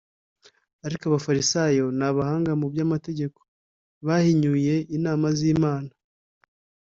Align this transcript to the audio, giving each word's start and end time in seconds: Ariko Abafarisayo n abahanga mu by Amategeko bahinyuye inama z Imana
Ariko 0.85 1.03
Abafarisayo 1.05 1.85
n 1.97 2.01
abahanga 2.09 2.51
mu 2.59 2.67
by 2.73 2.79
Amategeko 2.85 3.39
bahinyuye 4.07 4.75
inama 4.97 5.27
z 5.37 5.39
Imana 5.55 5.91